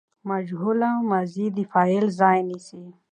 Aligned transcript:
مجهوله 0.29 0.89
ماضي 1.09 1.45
د 1.55 1.57
فاعل 1.71 2.05
ځای 2.19 2.39
نیسي. 2.49 2.83